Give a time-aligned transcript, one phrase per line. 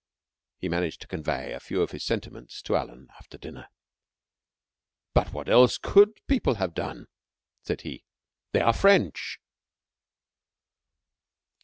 [0.57, 3.67] He managed to convey a few of his sentiments to Alan after dinner.
[5.13, 7.05] "But what else could the people have done?"
[7.61, 8.03] said he.
[8.51, 9.37] "They are French."